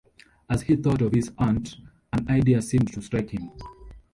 [0.49, 1.75] As he thought of his aunt,
[2.11, 3.51] an idea seemed to strike him.